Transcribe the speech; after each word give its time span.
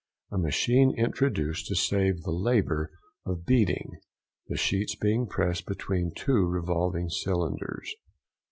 —A 0.31 0.37
machine 0.39 0.95
introduced 0.97 1.67
to 1.67 1.75
save 1.75 2.23
the 2.23 2.31
labour 2.31 2.91
of 3.23 3.45
beating, 3.45 3.99
the 4.47 4.57
sheets 4.57 4.95
being 4.95 5.27
passed 5.29 5.67
between 5.67 6.11
two 6.15 6.47
revolving 6.47 7.07
cylinders. 7.07 7.93